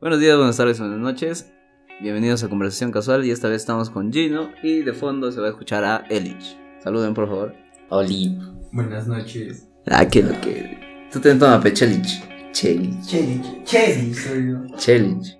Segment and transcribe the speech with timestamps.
[0.00, 1.52] Buenos días, buenas tardes, buenas noches.
[2.00, 5.48] Bienvenidos a Conversación Casual y esta vez estamos con Gino y de fondo se va
[5.48, 6.56] a escuchar a Elich.
[6.82, 7.54] Saluden, por favor.
[7.90, 8.38] Oli.
[8.72, 9.68] Buenas noches.
[9.86, 11.06] Ah, qué lo que.
[11.12, 12.22] Tú te tomas pe Chelich.
[12.52, 12.98] Chelich.
[13.06, 14.76] Chelich, Chelich soy yo.
[14.78, 15.38] Chelich.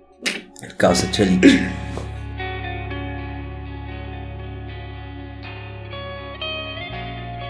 [0.61, 1.59] El causa Chelich.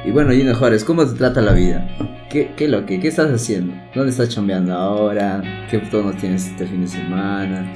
[0.05, 1.85] Y bueno, Gino Juárez, ¿cómo te trata la vida?
[2.31, 2.99] ¿Qué, qué lo que?
[2.99, 3.73] ¿Qué estás haciendo?
[3.93, 5.41] ¿Dónde estás chambeando ahora?
[5.69, 7.73] ¿Qué tonos tienes este fin de semana?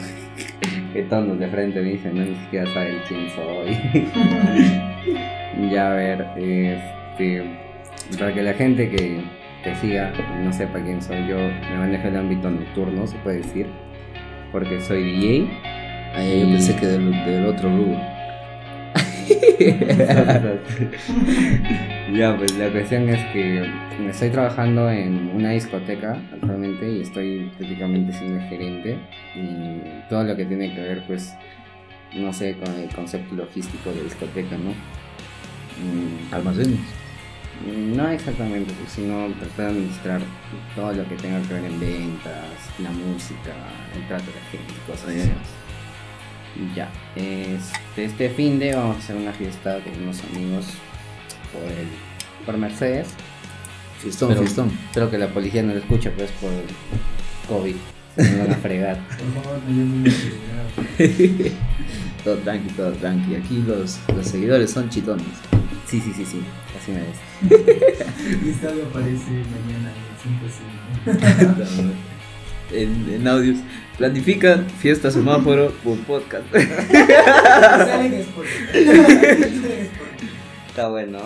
[0.94, 2.16] ¿Qué tonos de frente me dicen?
[2.16, 3.78] No, ni siquiera saben quién soy.
[5.72, 7.44] ya, a ver, este,
[8.18, 9.22] para que la gente que
[9.64, 13.68] te siga no sepa quién soy yo, me manejo el ámbito nocturno, se puede decir,
[14.54, 15.50] porque soy DJ.
[16.16, 18.15] Ay, yo Y- pensé que del, del otro rubro.
[22.14, 23.68] ya, pues la cuestión es que
[24.10, 28.98] estoy trabajando en una discoteca actualmente y estoy prácticamente siendo gerente
[29.36, 31.34] y todo lo que tiene que ver, pues,
[32.14, 34.72] no sé, con el concepto logístico de discoteca, ¿no?
[34.72, 36.80] Mm, Almacenes.
[37.96, 40.22] no exactamente, pues, sino tratar de administrar
[40.76, 42.46] todo lo que tenga que ver en ventas,
[42.80, 43.54] la música,
[43.96, 45.32] el trato de la gente, cosas así.
[46.56, 50.66] Y ya, este, este fin de vamos a hacer una fiesta con unos amigos
[51.52, 51.88] por, el,
[52.46, 53.08] por Mercedes.
[54.00, 54.72] Fistón, Pero- fistón.
[54.88, 56.52] Espero que la policía no lo escuche, pues por
[57.50, 57.76] COVID.
[58.18, 58.98] Me van a fregar.
[59.34, 60.10] Por favor, no.
[62.24, 63.36] Todo tranqui, todo tranqui.
[63.36, 65.26] Aquí los, los seguidores son chitones.
[65.86, 66.40] Sí, sí, sí, sí,
[66.80, 68.64] así me ves.
[68.64, 71.92] Algo aparece mañana en el 5
[72.74, 73.58] en, en audios.
[73.98, 76.44] Planifican fiesta semáforo por podcast.
[80.68, 81.20] Está bueno.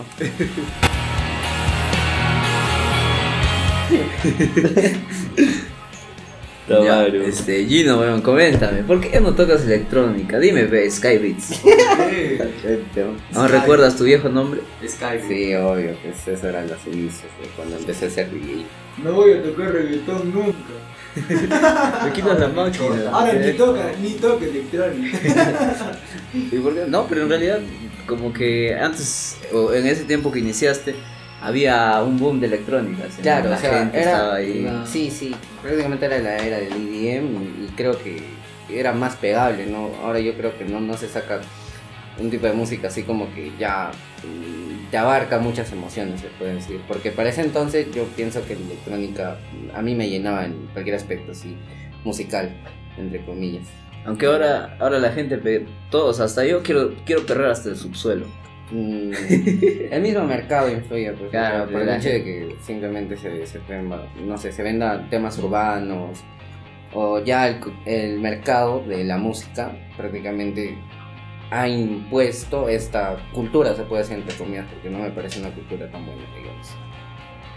[6.70, 10.38] Ya, este, Gino, weón, coméntame, ¿por qué no tocas electrónica?
[10.38, 11.64] Dime, ve, Skybeats.
[13.34, 14.62] ¿No recuerdas tu viejo nombre?
[14.88, 15.28] Skype.
[15.28, 18.66] Sí, obvio, pues eso eran los inicios de cuando empecé a ser DJ.
[19.04, 20.54] No voy a tocar reggaetón nunca.
[22.24, 23.10] No es la máquina.
[23.12, 25.18] Ahora ni Eh, toca, ni toca electrónica.
[26.34, 26.86] ¿Y por qué?
[26.88, 27.60] No, pero en realidad,
[28.06, 30.96] como que antes, o en ese tiempo que iniciaste,
[31.42, 33.04] había un boom de electrónica.
[33.10, 33.22] ¿sí?
[33.22, 34.68] Claro, la o sea, gente era, estaba ahí.
[34.70, 38.22] no, sí, sí, prácticamente era la era del EDM y, y creo que
[38.70, 39.90] era más pegable, ¿no?
[40.04, 41.40] Ahora yo creo que no, no se saca
[42.20, 43.92] un tipo de música así como que ya
[44.24, 46.82] mm, te abarca muchas emociones, se puede decir.
[46.88, 50.68] Porque para ese entonces yo pienso que la electrónica mm, a mí me llenaba en
[50.74, 51.56] cualquier aspecto así,
[52.04, 52.50] musical,
[52.98, 53.68] entre comillas.
[54.06, 58.26] Aunque ahora, ahora la gente, todos, hasta yo quiero, quiero perrer hasta el subsuelo.
[58.72, 59.12] Mm,
[59.92, 63.60] el mismo mercado influye pues, Claro, por el hecho de que simplemente se, se
[64.24, 66.20] no sé, se vendan temas urbanos
[66.94, 70.78] o ya el, el mercado de la música prácticamente
[71.52, 75.90] ha impuesto esta cultura, se puede decir entre comillas, porque no me parece una cultura
[75.92, 76.68] tan buena, digamos.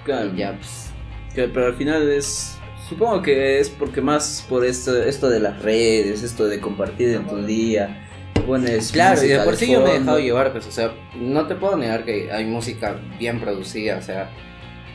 [0.05, 0.31] Claro.
[0.35, 0.91] Y ya, pues,
[1.35, 2.59] Que- pero al final es.
[2.89, 7.27] Supongo que es porque más por esto, esto de las redes, esto de compartir en
[7.27, 8.07] tu día.
[8.47, 8.91] Pones.
[8.93, 11.55] Claro, y de por sí yo me he dejado llevar, pues, o sea, no te
[11.55, 14.31] puedo negar que hay música bien producida, o sea,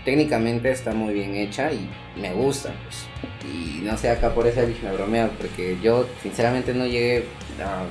[0.03, 3.05] técnicamente está muy bien hecha y me gusta, pues.
[3.51, 7.23] Y no sé, acá por eso dije me bromea, porque yo sinceramente no llegué
[7.63, 7.83] a...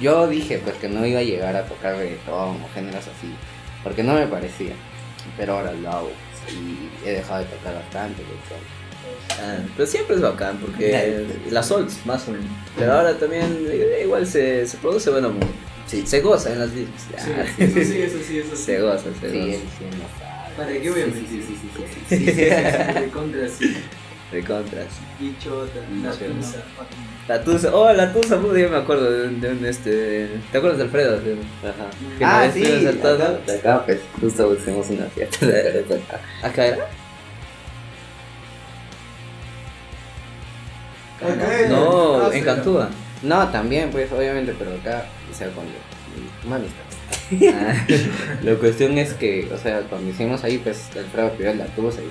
[0.00, 3.32] Yo dije, pues, que no iba a llegar a tocar reggaetón o géneros así,
[3.82, 4.72] porque no me parecía,
[5.36, 6.10] pero ahora lo hago,
[6.44, 8.60] pues, y he dejado de tocar bastante, pues,
[9.40, 12.46] Ah, pero siempre es bacán porque las sols, más o menos.
[12.76, 15.32] Pero ahora también eh, igual se, se produce bueno
[15.86, 17.00] sí, se goza en las discos.
[17.16, 18.62] Sí, Ah, eso sí, eso sí, eso sí.
[18.64, 19.54] Se goza, se Sí, goza.
[19.54, 20.56] él sí no sabe.
[20.56, 21.28] ¿Para qué voy a Sí, mentir?
[21.28, 22.16] sí, sí, sí, sí, sí.
[22.16, 23.66] Sí, sí, sí, sí, de contra sí.
[23.68, 23.80] De
[24.44, 24.86] contras.
[25.18, 26.24] Bichota, Bichota.
[26.26, 26.58] Natusa.
[27.28, 30.28] La tusa, oh la tusa, puta, yo me acuerdo de, un- de un este.
[30.52, 31.16] ¿Te acuerdas de Alfredo?
[31.62, 31.90] Ajá.
[32.18, 35.84] Que Ah, sí, todo- acá, acá, pues justo hicimos una fiesta de.
[36.42, 36.88] ¿Acá era?
[41.20, 42.88] Acá era, No, ah, en Cantúa.
[43.22, 45.72] No, también, pues obviamente, pero acá, o sea, cuando.
[46.48, 46.66] Mami,
[47.52, 47.74] Ah,
[48.42, 52.08] la cuestión es que, o sea, cuando hicimos ahí, pues Alfredo pidió la tusa y.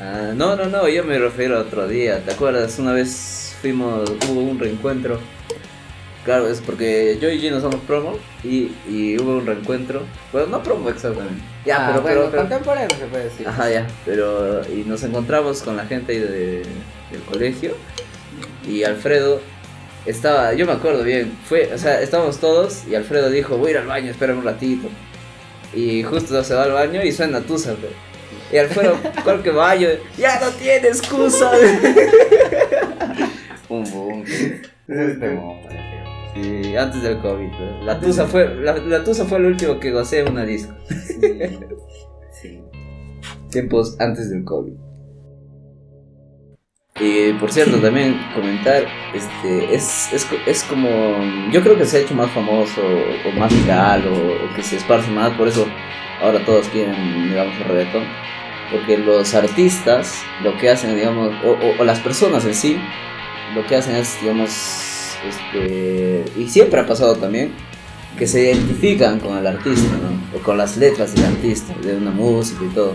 [0.00, 2.20] ah, no, no, no, yo me refiero a otro día.
[2.24, 2.78] ¿Te acuerdas?
[2.78, 5.18] Una vez fuimos, hubo un reencuentro.
[6.24, 10.02] Claro, es porque yo y Gino somos promo y, y hubo un reencuentro.
[10.32, 11.42] Bueno, no promo exactamente.
[11.64, 13.48] Ya, ah, pero, bueno, pero, pero- contemporáneo se puede decir.
[13.48, 16.62] Ajá, ya, pero y nos encontramos con la gente ahí de-
[17.10, 17.74] del colegio
[18.68, 19.40] y Alfredo
[20.06, 23.70] estaba, yo me acuerdo bien, fue, o sea, estábamos todos y Alfredo dijo, voy a
[23.72, 24.88] ir al baño, espérame un ratito.
[25.74, 27.88] Y justo se va al baño y suena Tusa, pe.
[28.52, 29.88] Y Alfredo, ¿cuál que baño?
[30.18, 31.50] Ya no tiene excusa.
[33.68, 34.24] Un boom.
[34.24, 36.10] que- Ese es temón, por ejemplo.
[36.34, 37.46] Sí, antes del COVID.
[37.48, 37.84] ¿no?
[37.84, 40.74] La tusa fue, la, la tusa fue lo último que gocé en una disco.
[42.40, 42.60] Sí.
[43.50, 44.72] Tiempos antes del COVID.
[47.02, 50.88] Y por cierto, también comentar, este, es, es, es como,
[51.50, 52.82] yo creo que se ha hecho más famoso
[53.26, 55.66] o más viral o, o que se esparce más, por eso
[56.20, 58.02] ahora todos quieren, digamos, el reggaetón.
[58.70, 60.14] Porque los artistas
[60.44, 62.76] lo que hacen, digamos, o, o- o las personas en sí,
[63.54, 64.50] lo que hacen es, digamos,
[65.28, 67.52] este, y siempre ha pasado también,
[68.18, 70.38] que se identifican con el artista, ¿no?
[70.38, 72.94] O con las letras del artista, de una música y todo.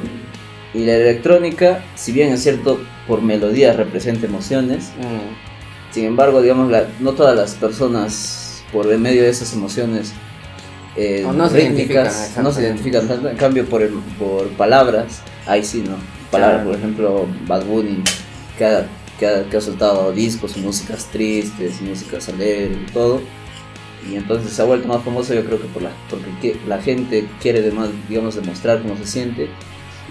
[0.73, 6.69] Y la electrónica, si bien es cierto, por melodía representa emociones, Mm, sin embargo, digamos,
[6.71, 10.13] la- no todas las personas, por en medio de esas emociones
[10.97, 13.29] eh, no se rítmicas, no se identifican tanto.
[13.29, 15.95] En cambio, por, el- por palabras, ahí sí, ¿no?
[16.31, 16.69] Palabras, Claro.
[16.71, 18.03] por ejemplo, Bad Bunny,
[18.57, 18.87] que ha,
[19.19, 23.21] que ha- que ha soltado discos, músicas tristes, músicas alegres y todo.
[24.09, 26.81] Y entonces se ha vuelto más famoso, yo creo que por la, porque que- la
[26.81, 29.47] gente quiere, demás, digamos, demostrar cómo se siente.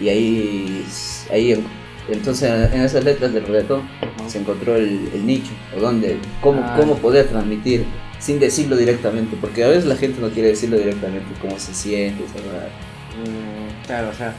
[0.01, 0.85] Y ahí,
[1.33, 1.65] ahí en-
[2.11, 3.83] entonces en esas letras del reggaetón
[4.27, 6.77] se encontró el, el nicho, o dónde, cómo, Ah.
[6.79, 7.85] cómo poder transmitir
[8.19, 12.25] sin decirlo directamente, porque a veces la gente no quiere decirlo directamente, cómo se siente,
[12.35, 12.69] verdad.
[13.23, 14.35] Mm, claro, o sea,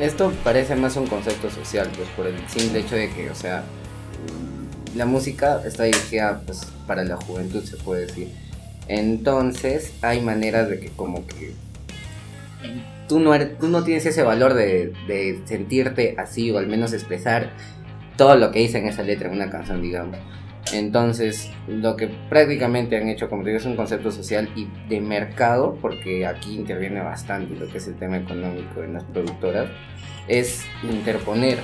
[0.00, 3.62] esto parece más un concepto social, pues por el simple hecho de que, o sea,
[4.94, 8.28] mm, la música está dirigida pues para la juventud, se puede decir.
[8.88, 11.52] Entonces, hay maneras de que como que
[13.08, 16.92] tú no, eres- tú no tienes ese valor de, de sentirte así o al menos
[16.92, 17.50] expresar
[18.16, 20.18] todo lo que dice en esa letra, en una canción, digamos.
[20.72, 25.00] Entonces, lo que prácticamente han hecho, como te digo, es un concepto social y de
[25.00, 29.68] mercado, porque aquí interviene bastante lo que es el tema económico en las productoras,
[30.26, 31.58] es interponer.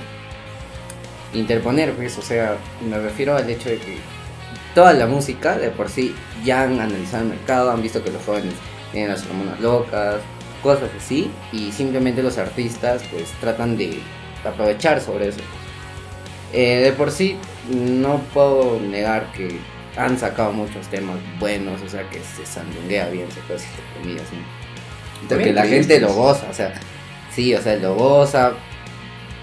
[1.33, 2.57] Interponer, pues, o sea,
[2.87, 3.97] me refiero al hecho de que
[4.75, 6.13] toda la música de por sí
[6.43, 8.53] ya han analizado el mercado, han visto que los jóvenes
[8.91, 10.17] tienen las hormonas locas,
[10.61, 13.99] cosas así, y simplemente los artistas pues tratan de
[14.45, 15.39] aprovechar sobre eso.
[16.53, 17.37] Eh, de por sí,
[17.71, 19.57] no puedo negar que
[19.97, 24.23] han sacado muchos temas buenos, o sea que se sandunguea bien, se puede decir comillas,
[24.31, 25.27] ¿no?
[25.29, 26.73] Porque la gente lo goza, o sea,
[27.33, 28.53] sí, o sea, lo goza,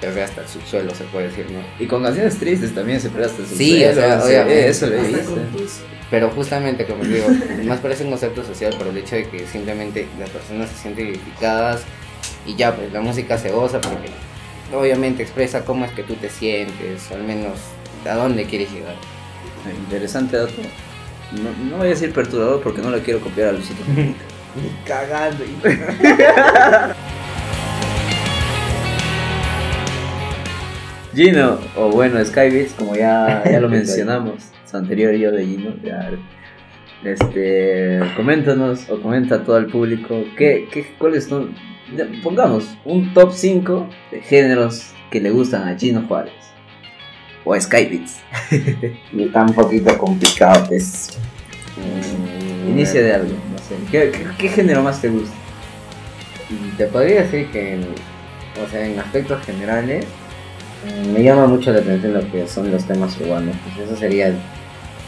[0.01, 1.61] pero hasta el subsuelo se puede decir, ¿no?
[1.83, 4.69] Y con canciones tristes también se presta su Sí, o sea, obviamente.
[4.69, 5.35] eso lo he Hasta visto.
[5.35, 5.81] con tus-
[6.11, 7.27] Pero justamente, como digo,
[7.65, 11.09] más parece un concepto social por el hecho de que simplemente las personas se sienten
[11.09, 11.83] identificadas
[12.47, 14.09] y ya, pues la música se goza porque
[14.75, 17.59] obviamente expresa cómo es que tú te sientes, al menos
[18.07, 18.95] a dónde quieres llegar.
[19.67, 20.53] Interesante dato.
[21.33, 23.83] No, no voy a decir perturbador porque no le quiero copiar a Luisito.
[24.87, 25.45] Cagando.
[31.15, 36.11] Gino, o bueno, Skybeats, como ya, ya lo mencionamos, su anterior yo de Gino, ya,
[37.03, 41.55] este, coméntanos o comenta a todo el público qué, qué, cuáles son,
[42.23, 46.48] pongamos un top 5 de géneros que le gustan a Gino Juárez
[47.49, 48.19] o a Skybeats.
[49.13, 51.19] Y está un poquito complicado, pues.
[52.69, 53.75] Inicia de algo, no sé.
[53.91, 55.35] ¿Qué, qué, qué género más te gusta?
[56.77, 60.05] Te podría decir que, en, o sea, en aspectos generales,
[60.85, 63.57] mm, me llama mucho la atención lo que son los temas urbanos.
[63.65, 64.37] Pues eso sería el,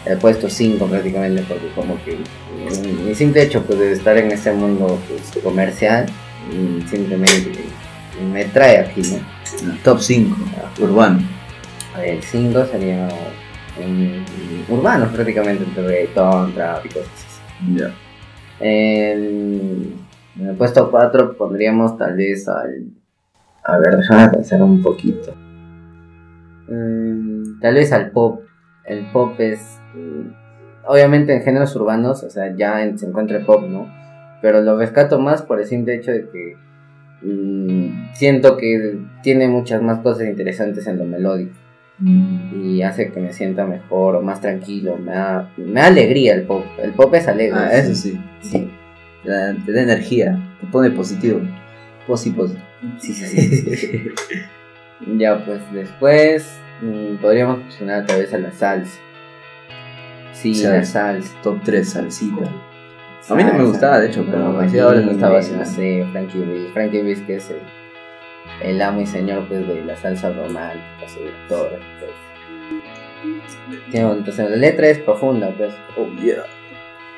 [0.06, 4.32] el puesto 5 prácticamente, porque como que mm, mi simple hecho pues, de estar en
[4.32, 6.06] este mundo pues, comercial,
[6.50, 7.64] mm, simplemente
[8.32, 9.76] me trae aquí, ¿no?
[9.82, 10.36] Top 5,
[10.80, 11.39] urbano.
[11.98, 13.08] El 5 sería
[13.78, 17.76] mm, urbanos prácticamente, entre reggaetón, trap y cosas así.
[17.76, 17.92] Ya.
[18.60, 19.94] El,
[20.38, 22.84] en el puesto 4 pondríamos tal vez al...
[23.64, 25.34] A ver, déjame pensar un poquito.
[26.68, 28.42] Mm, tal vez al pop.
[28.84, 29.78] El pop es...
[29.94, 33.88] mm, obviamente en géneros urbanos, o sea, ya en- se encuentra el pop, ¿no?
[34.42, 36.56] Pero lo rescato más por el simple hecho de que
[37.22, 41.52] mm, siento que tiene muchas más cosas interesantes en lo melódico
[42.02, 46.42] y hace que me sienta mejor o más tranquilo, me da, me da alegría el
[46.44, 46.64] pop.
[46.82, 47.58] El pop es alegre.
[47.58, 48.18] Ah, eso sí.
[48.40, 48.70] Sí.
[49.22, 51.40] Te da, te da energía, te pone positivo.
[52.06, 52.56] Posi, posi.
[52.98, 54.08] Sí, sí, sí, sí.
[55.18, 58.98] ya, pues después mm, podríamos mencionar tal vez a la salsa.
[60.32, 61.34] Sí, la salsa.
[61.42, 62.50] Top 3, salsita.
[63.28, 65.52] A mí no me gustaba, de hecho, pero sí, ahora no estaba así.
[65.52, 66.72] No sé, Frankie Ruiz.
[66.72, 67.58] Frankie Ruiz que es el,
[68.62, 71.06] el amo y señor pues, de la salsa romántica,
[71.48, 71.70] todo.
[71.98, 73.80] Pues.
[73.90, 74.30] Qué bonito.
[74.30, 75.74] O sea, la letra es profunda, pues.
[75.96, 76.44] Oh, yeah.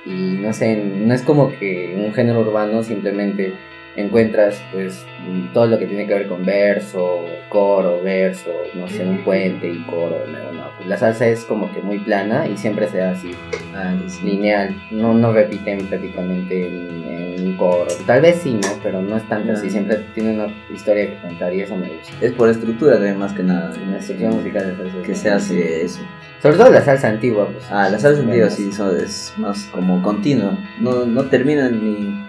[0.04, 3.54] Y no sé, no es como que un género urbano simplemente
[3.96, 5.04] encuentras pues
[5.52, 9.82] todo lo que tiene que ver con verso, coro, verso, no sé, un puente y
[9.84, 10.16] coro.
[10.26, 13.32] No, no, pues la salsa es como que muy plana y siempre se da así,
[13.74, 14.74] Ah, lineal.
[14.90, 17.88] No, no repiten prácticamente en, un coro.
[18.06, 18.68] Tal vez sí, ¿no?
[18.82, 19.66] Pero no es tanto así.
[19.66, 19.72] Ya.
[19.72, 22.12] Siempre tiene una historia que contar y eso me gusta.
[22.20, 23.72] Es por estructura también más que nada.
[23.90, 26.00] La estructura musical de salsa Que se hace eso.
[26.42, 27.64] Sobre todo la salsa antigua, pues.
[27.70, 30.56] Ah, la salsa antigua sí son- es más como continua.
[30.80, 32.26] No, no terminan ni.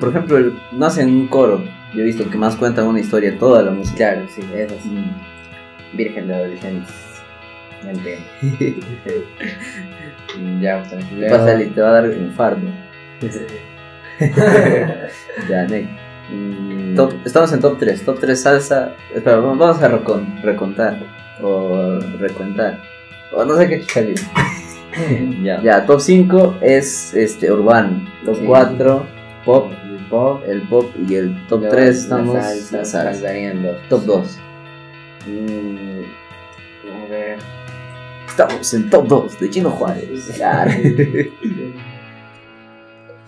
[0.00, 1.62] Por ejemplo, el- no hacen un coro.
[1.94, 3.96] Yo he visto que más cuentan una historia toda la música.
[4.12, 4.88] Claro, sí, eso sí.
[4.88, 5.96] Mm.
[5.96, 6.88] Virgen de adolescentes.
[7.84, 8.18] Mente.
[10.60, 11.04] ya, pues.
[11.04, 11.58] ¿Qué pasa?
[11.58, 12.66] Te va a dar infarto.
[15.48, 15.88] Ya, Nick.
[16.30, 18.04] Mm, Top- estamos en top 3.
[18.04, 18.92] Top 3 salsa.
[19.14, 20.98] Espera, vamos a recon- recontar.
[21.42, 22.78] O recuentar.
[23.32, 24.14] O no sé qué chuchali.
[25.42, 25.60] ya.
[25.62, 28.06] Ya, top 5 es este urbano.
[28.24, 28.44] Top Sí.
[28.46, 29.06] 4,
[29.44, 29.72] pop.
[29.84, 30.42] El pop.
[30.46, 32.42] El pop y el top luego 3 la estamos la
[32.84, 33.04] salsa.
[33.54, 33.76] dos.
[33.88, 34.38] Top 2.
[35.26, 36.02] Mm.
[38.28, 40.30] Estamos en top 2 de Chino Juárez.
[40.36, 40.70] Claro.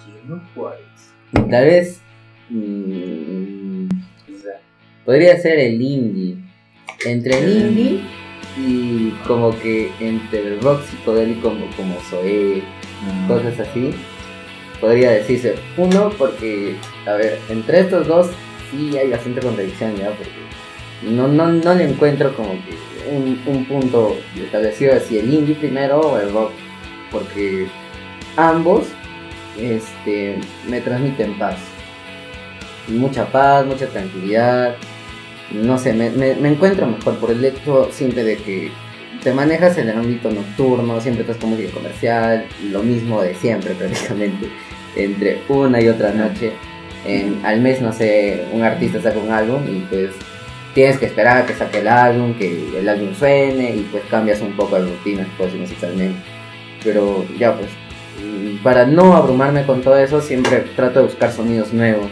[0.03, 1.13] Chino Juárez.
[1.33, 2.01] Tal vez.
[2.49, 3.89] mm,
[5.05, 6.39] podría ser el indie.
[7.05, 8.01] Entre el indie
[8.57, 12.63] y como que entre el rock psicodélico como, como Zoé,
[13.29, 13.91] cosas así.
[14.85, 15.55] Podría decirse.
[15.79, 16.77] Uno, porque,
[17.07, 18.27] a ver, entre estos dos
[18.71, 20.31] sí hay bastante contradicción ya, porque
[21.11, 26.01] no, no, no le encuentro como que un, un punto establecido si el indie primero
[26.01, 26.51] o el rock,
[27.11, 27.67] porque
[28.37, 28.83] ambos
[29.59, 30.39] este,
[30.69, 31.57] me transmiten paz.
[32.89, 34.77] Mucha paz, mucha tranquilidad.
[35.51, 38.71] No sé, me, me- encuentro mejor por el hecho simple de que
[39.23, 44.49] te manejas en el ámbito nocturno, siempre estás música comercial, lo mismo de siempre prácticamente,
[44.97, 46.53] entre una y otra noche.
[47.07, 50.11] En, al mes, no sé, un artista saca un álbum y pues
[50.75, 54.41] tienes que esperar a que saque el álbum, que el álbum suene y pues cambias
[54.41, 56.19] un poco la rutina pues musicalmente.
[56.83, 57.71] Pero ya pues,
[58.63, 62.09] para no abrumarme con todo eso, siempre trato de buscar sonidos nuevos.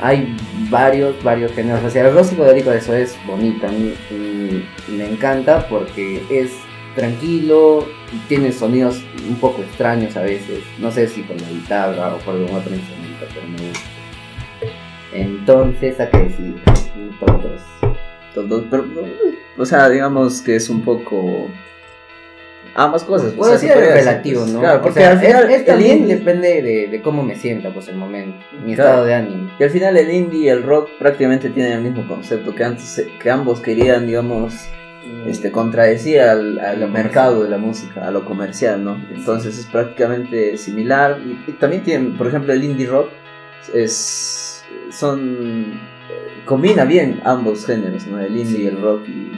[0.00, 0.36] Hay
[0.68, 1.84] varios, varios géneros.
[1.84, 3.68] O sea, el rock psicodélico de eso es bonito.
[3.68, 6.50] A mí mm, me encanta porque es
[6.96, 7.86] tranquilo,
[8.28, 10.60] tiene sonidos un poco extraños a veces.
[10.78, 13.80] No sé si con la guitarra o por algún otro instrumento, pero me gusta.
[15.12, 16.54] Entonces, a que decir,
[17.20, 17.60] top dos.
[18.34, 18.86] Top 2, pero,
[19.58, 21.48] o sea, digamos que es un poco.
[22.74, 23.34] Ambas cosas.
[23.34, 24.60] Puedo o sea, podría decir, relativo, ¿no?
[24.60, 25.50] Claro, O porque sea, al final.
[25.50, 28.88] es, es también indie- depende de, de cómo me sienta, pues el momento, mi Claro.
[28.90, 29.50] estado de ánimo.
[29.58, 33.04] Y al final el indie y el rock prácticamente tienen el mismo concepto que antes
[33.22, 34.54] que ambos querían, digamos,
[35.26, 38.96] este contradecir al, al mercado de la música, a lo comercial, ¿no?
[39.14, 43.08] Entonces es prácticamente similar y, y también tienen, por ejemplo, el indie rock
[43.74, 45.72] es son
[46.10, 48.20] eh, combina bien ambos géneros, ¿no?
[48.20, 49.32] El indie y el rock y,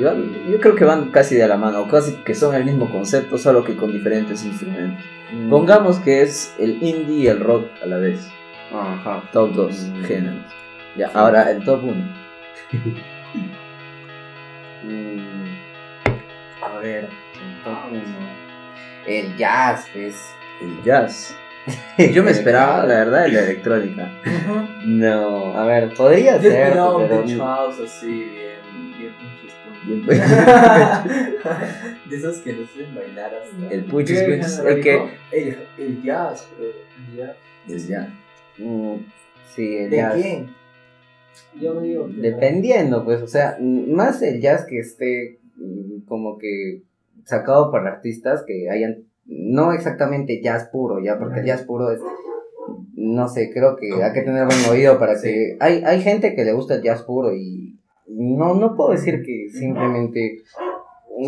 [0.00, 2.64] y van- yo creo que van casi de la mano, o casi que son el
[2.64, 5.04] mismo concepto, solo que con diferentes instrumentos.
[5.32, 5.48] Mm.
[5.50, 8.28] Pongamos que es el indie y el rock a la vez.
[8.72, 9.22] Ajá.
[9.32, 10.04] Top 2 Mm.
[10.04, 10.44] géneros.
[10.96, 11.12] Ya, Sí.
[11.16, 11.94] ahora el top 1.
[14.84, 15.56] Mm,
[16.62, 17.08] A ver,
[19.06, 19.06] el.
[19.06, 20.14] El jazz, pues.
[20.60, 21.34] El jazz.
[22.12, 24.10] Yo me esperaba, la verdad, la electrónica.
[24.84, 29.14] No, a ver, podría Yo ser, esperaba un house así, bien, bien
[30.04, 30.20] punches.
[32.08, 33.74] De esos que nos hacen bailar hasta.
[33.74, 35.10] El punches, ¿Qué punches, género el que-?
[35.32, 37.36] El, el jazz, pero el jazz.
[37.66, 38.08] Pues ya.
[38.58, 38.96] Mm,
[39.54, 40.14] sí, el ¿De jazz.
[40.14, 40.54] quién?
[41.60, 42.06] Yo digo.
[42.08, 46.82] que- Dependiendo, pues, o sea, más el jazz que esté mm, como que
[47.24, 52.00] sacado por artistas que hayan, no exactamente jazz puro, ya, porque el jazz puro es,
[52.94, 55.28] no sé, creo que hay que tener buen oído para Sí.
[55.28, 59.22] que, hay, hay gente que le gusta el jazz puro y no, no puedo decir
[59.24, 60.42] que simplemente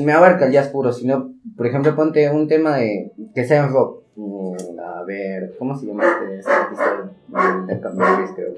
[0.05, 3.73] me abarca el jazz puro, sino, por ejemplo, ponte un tema de, que sea en
[3.73, 7.13] rock, Mm, a ver, ¿cómo se llama este, este artista?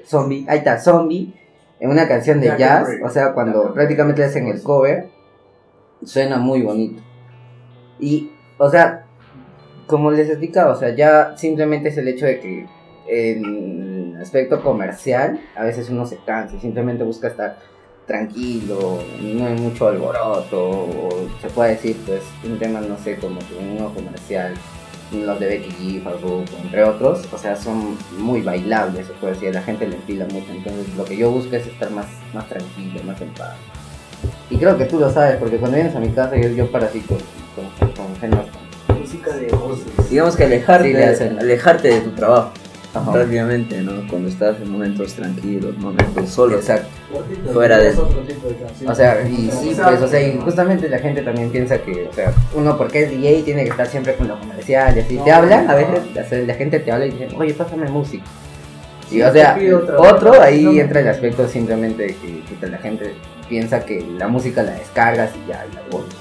[0.05, 1.33] Zombie, ahí está, Zombie
[1.79, 5.07] en una canción de Jack jazz, o sea, cuando prácticamente le hacen el cover,
[6.03, 7.01] suena muy bonito.
[7.99, 9.05] Y, o sea,
[9.87, 12.67] como les explicaba, o sea, ya simplemente es el hecho de que
[13.07, 17.57] en aspecto comercial, a veces uno se cansa y simplemente busca estar
[18.05, 21.09] tranquilo, no hay mucho alboroto, o
[21.41, 24.53] se puede decir, pues, un tema, no sé, como que uno comercial,
[25.11, 29.61] los de Becky G, entre otros, o sea, son muy bailables, se puede decir, la
[29.61, 33.19] gente le empila mucho, entonces lo que yo busco es estar más, más tranquilo, más
[33.21, 33.55] en paz.
[34.49, 37.17] Y creo que tú lo sabes, porque cuando vienes a mi casa yo, yo parasito
[37.55, 38.45] con, con, con géneros
[38.99, 40.09] Música de voces.
[40.09, 42.51] Digamos que alejarte, Sí, alejarte de tu trabajo.
[42.93, 43.11] Ajá.
[43.11, 44.07] prácticamente, ¿no?
[44.09, 46.61] Cuando estás en momentos tranquilos, momentos solos.
[46.61, 46.87] Exacto.
[47.53, 47.93] Fuera de-.
[48.87, 52.13] O sea, y sí, pues, o sea, y justamente la gente también piensa que, o
[52.13, 55.17] sea, uno porque es DJ tiene que estar siempre con lo comercial y así.
[55.17, 55.77] te No, hablan, a no.
[55.77, 58.23] veces o sea, la gente te habla y dice, oye, pásame música.
[59.11, 59.57] Y Sí, o sea,
[59.97, 60.71] otro ahí no.
[60.71, 63.13] entra el aspecto simplemente de que, que la gente
[63.47, 66.13] piensa que la música la descargas y ya, y la pones.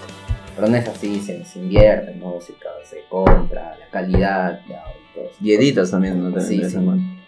[0.54, 4.82] Pero no es así, se, se invierte en música, se compra, la calidad, ya,
[5.18, 5.34] y eso.
[5.40, 6.40] Y editas también, ¿no?
[6.40, 6.78] Sí, sí.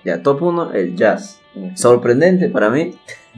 [0.04, 1.40] Ya, top 1, el jazz.
[1.74, 2.94] Sorprendente para mí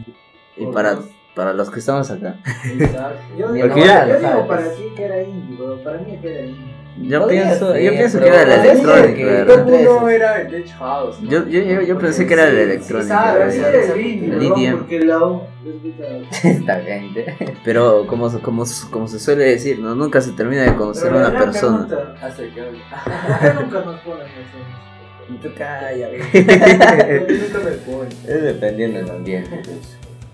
[0.56, 0.98] y para,
[1.34, 2.36] para los que estamos acá.
[2.64, 3.20] Exacto.
[3.38, 4.34] Yo, digo, enamorada, yo ¿sabes?
[4.36, 5.82] digo para ti que era indie, bro.
[5.82, 6.81] Para mí que era indie.
[7.00, 9.14] Yo pienso, ser, yo pienso que era la es electrónica.
[9.14, 9.46] que- ¿verdad?
[9.46, 10.10] Top Entre 1 esos.
[10.10, 11.20] era el Edge House.
[11.22, 11.30] ¿no?
[11.30, 13.50] Yo, yo, yo, yo pensé que era la electrónica.
[13.50, 17.36] Sí, el El porque la U escucha- Este, Esta gente.
[17.64, 19.94] Pero como, se- como, se- como se suele decir, ¿no?
[19.94, 21.86] Nunca se termina de conocer Pero a la una persona.
[21.86, 22.78] pregunta, Hace que hable.
[22.90, 25.38] ¿por qué nunca nos ponen eso?
[25.42, 28.12] Tú calla, nunca me ponen.
[28.28, 29.60] Es dependiendo del ambiente.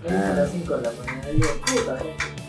[0.03, 1.97] Dicen a las 5 de la mañana y digo, puta,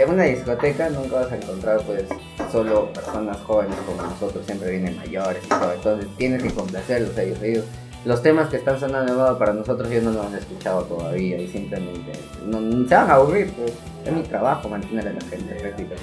[0.00, 2.04] En una discoteca nunca vas a encontrar pues
[2.50, 7.22] solo personas jóvenes como nosotros, siempre vienen mayores y todo, entonces tienes que complacerlos a
[7.22, 7.64] ellos, ellos.
[8.06, 12.12] Los temas que están sonando para nosotros yo no los he escuchado todavía y simplemente
[12.46, 13.72] no, no- se van a aburrir, pues
[14.06, 16.02] es mi trabajo mantener a la gente prácticamente.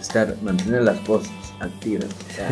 [0.00, 2.06] Estar, mantener las voces activas.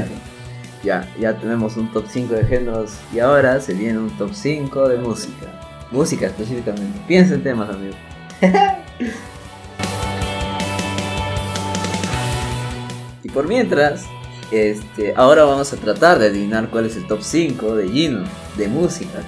[0.84, 4.86] Ya, ya tenemos un top 5 de géneros y ahora se viene un top 5
[4.90, 5.46] de música.
[5.90, 7.00] Música específicamente.
[7.08, 7.94] Piensa en temas, amigo.
[13.34, 14.04] por mientras,
[14.50, 18.24] este, ahora vamos a tratar de adivinar cuál es el top 5 de Gino,
[18.56, 19.20] de música.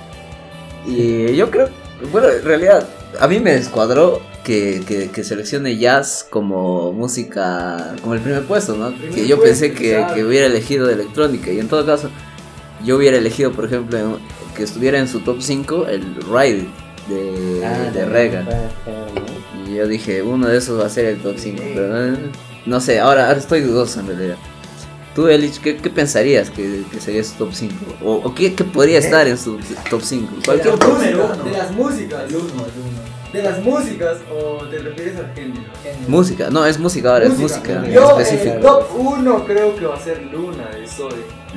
[0.86, 1.68] Y yo creo,
[2.12, 8.14] bueno, en realidad, a mí me descuadró que, que, que seleccione jazz como música, como
[8.14, 8.92] el primer puesto, ¿no?
[8.92, 11.50] Primer Que yo puesto, pensé que, que hubiera elegido de electrónica.
[11.50, 12.08] Y en todo caso,
[12.84, 14.20] yo hubiera elegido, por ejemplo,
[14.56, 16.66] que estuviera en su top 5 el Ride
[17.08, 18.44] de, Ah, de Rega.
[19.66, 21.62] Y yo dije, uno de esos va a ser el top 5.
[21.74, 22.16] Pero eh,
[22.66, 24.36] no sé, ahora, ahora estoy dudoso en realidad.
[25.14, 27.74] Tú, Elich, ¿qué, qué pensarías que, que sería su top 5?
[28.04, 30.34] ¿O, o qué, qué podría estar en su top 5?
[30.44, 31.44] Cualquier de, música, uno.
[31.44, 32.22] de las músicas.
[32.28, 33.16] El uno, el uno.
[33.32, 35.62] De las músicas o te refieres al género.
[36.06, 37.80] Música, no, es música ahora, es Música.
[37.80, 41.14] música Yo, el top 1 creo que va a ser Luna de Zoe.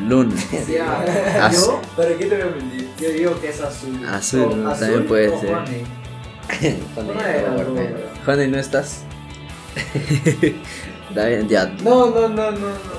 [0.08, 0.36] Luna.
[0.74, 1.74] Ya, Azul.
[1.76, 2.90] yo, ¿para qué te voy a mentir?
[3.00, 4.06] Yo digo que es azul.
[4.08, 4.74] Azul, O ¿no?
[4.74, 5.50] También puede o ser.
[6.96, 7.76] Bro.
[8.34, 9.02] Honey, ¿no estás?
[11.16, 11.66] Ya.
[11.84, 12.90] No, no, no, no, no.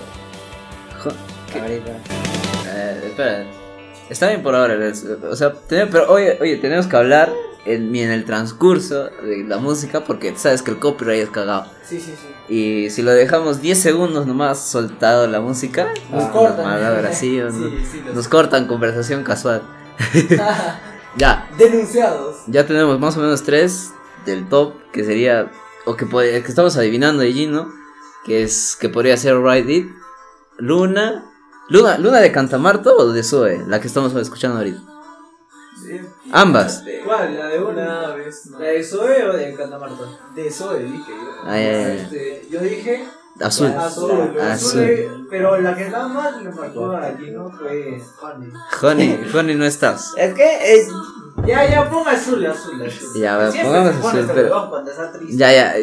[1.61, 1.93] Ahorita.
[2.67, 3.47] eh, espera.
[4.09, 4.77] Está bien por ahora,
[5.31, 7.33] o sea, pero oye, oye, tenemos que hablar
[7.65, 11.67] en, en el transcurso de la música porque sabes que el copyright es cagado.
[11.85, 12.53] Sí, sí, sí.
[12.53, 16.65] Y si lo dejamos 10 segundos nomás soltado la música, Nos ah, cortan.
[16.65, 19.63] palabra Sí, no- sí, los- nos cortan conversación casual.
[21.17, 22.39] ya, Denunciados.
[22.49, 23.93] ya tenemos más o menos tres
[24.27, 25.53] del top que sería
[25.85, 27.73] o que, puede- que estamos adivinando de Gino,
[28.25, 29.91] que es que podría ser Ride It,
[30.59, 31.25] Luna,
[31.69, 34.81] Luna, Luna de Cantamarto o de Zoe, la que estamos escuchando ahorita.
[36.33, 36.85] Ambas.
[37.05, 37.37] ¿Cuál?
[37.39, 38.47] ¿La de una vez?
[38.51, 40.05] ¿La de Zoe o de Cantamarta?
[40.35, 41.33] De Zoe, dije yo.
[41.45, 41.97] Ay, ay, ay.
[41.99, 43.05] Este, yo dije
[43.41, 43.69] Azul.
[43.69, 44.41] azul, Azul.
[44.41, 45.27] azul.
[45.31, 48.53] Pero la que nada más le marcó a Gino fue Honey.
[48.83, 50.13] Honey, Honey no estás.
[50.17, 50.89] Es que es.
[51.47, 53.09] Ya, ya, ponga azul, azul, azul.
[53.21, 55.37] Ya, Siempre pongamos azul, pero- huevón cuando está triste.
[55.37, 55.75] Ya, ya.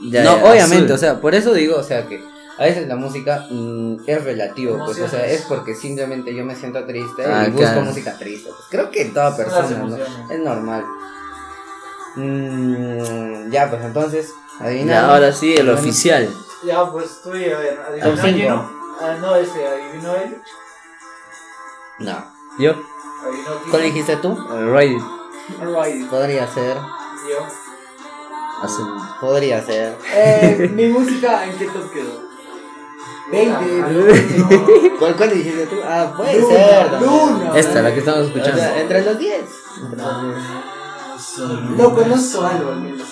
[0.00, 0.94] Ya no, ya, obviamente, azul.
[0.94, 2.22] o sea, por eso digo, o sea, que
[2.58, 6.54] a veces la música mm, es relativo, pues, o sea, es porque simplemente yo me
[6.56, 7.82] siento triste Ah, y busco claro.
[7.82, 8.50] música triste.
[8.50, 9.96] Pues creo que en toda persona.
[10.30, 10.84] Es normal.
[12.16, 14.92] Mm, ya, pues entonces, adivina.
[14.92, 16.28] Ya, ahora sí, el oficial.
[16.64, 18.70] Ya, pues estoy, a ver, adivinó.
[19.00, 20.36] Ah, no, ese, adivinó él.
[22.00, 22.24] No.
[22.58, 22.74] Yo.
[23.70, 24.36] ¿Cuál dijiste tú?
[24.74, 25.02] Ride It,
[25.60, 26.76] Alright, Podría ser.
[26.76, 27.67] yo.
[28.62, 28.88] Azul.
[29.20, 29.96] Podría ser.
[30.14, 32.28] Eh, mi música, ¿en qué top quedó?
[33.30, 35.76] 20, ¿Cuál, cuál dijiste tú?
[35.84, 36.90] Ah, puede Luna, ser.
[36.90, 37.10] también.
[37.12, 37.52] Luna.
[37.58, 38.56] Esta, la que estamos O escuchando.
[38.56, 39.40] sea, entre los 10.
[41.76, 43.06] No conozco algo al menos.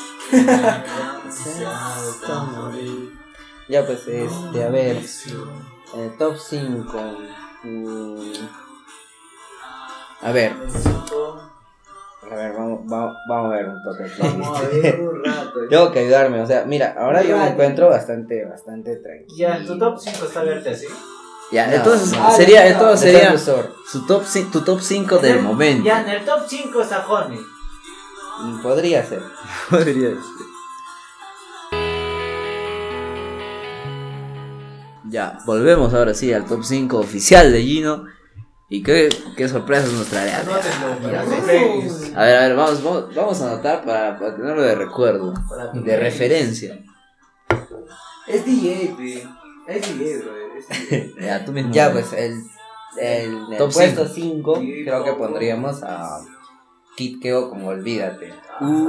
[3.68, 5.04] Ya, pues, este, a ver.
[5.94, 6.98] eh, top 5.
[10.22, 10.54] A ver,
[12.30, 14.10] a ver, vamos, vamos, vamos a ver un toque.
[14.18, 15.50] Vamos a ver un rato.
[15.70, 19.36] Tengo que ayudarme, o sea, mira, ahora yo me encuentro bastante, bastante tranquilo.
[19.36, 20.86] Ya, tu top 5 está abierto así.
[21.52, 22.30] Ya, No, entonces no.
[22.32, 25.84] sería, Ah, entonces sería su top, tu top 5 del momento.
[25.84, 27.38] Ya, en el top 5 está Honey.
[28.42, 29.22] Mm, Podría ser.
[29.70, 30.16] Podría ser.
[35.08, 38.04] Ya, volvemos ahora sí al top 5 oficial de Gino.
[38.68, 40.48] ¿Y qué, qué sorpresas nos playlist.
[42.16, 45.35] A ver, a ver, vamos, vamos, vamos a anotar para, para tenerlo de recuerdo,
[45.72, 46.83] de referencia.
[48.26, 49.24] Es DJ, pe.
[49.68, 50.33] Es DJ, bro.
[50.59, 51.14] Es DJ.
[51.20, 51.72] Ya, tú mismo.
[51.72, 52.42] Ya, pues el,
[52.98, 56.18] el, el Top puesto 5 Sí, creo que pondríamos a
[56.96, 58.32] Kid Keo como Olvídate.
[58.59, 58.87] Uh,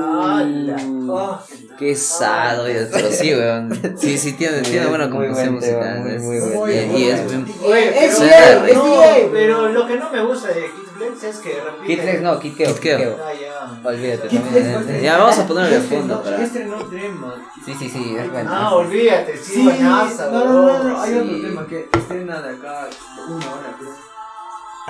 [1.10, 1.40] Oh.
[1.78, 3.70] Qué sado, oye, pero sí, weón.
[3.98, 6.20] Sí, sí, tiene, tiene es buena muy composición buen tema, musical.
[6.20, 6.94] muy, es- muy Muy y- tema.
[7.00, 7.46] y es bueno.
[7.46, 11.24] bien- Oye, Es DJ, es no, pero lo que no me gusta de Kid Flex
[11.24, 11.86] es que repite.
[11.88, 12.74] Kid Flex, no, Kid Keo.
[12.76, 12.98] Kid Keo.
[12.98, 13.18] Kid Keo.
[13.26, 13.90] Ah, ya.
[13.90, 14.66] Olvídate Kid también.
[14.84, 16.44] Flex, eh, Ya, vamos a ponerle de fondo no- para.
[16.44, 17.36] Este no tema.
[17.66, 18.50] Sí, sí, sí, es bueno.
[18.54, 21.18] Ah, olvídate, sí, Sí, buenaza, no, no, no, no, hay sí.
[21.20, 22.88] otro tema que estrena de acá
[23.28, 24.07] una hora, creo.